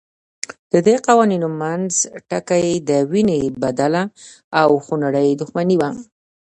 [0.73, 1.91] ددې قوانینو منځ
[2.29, 4.03] ټکی د وینې بدله
[4.61, 5.89] او خونړۍ دښمني وه.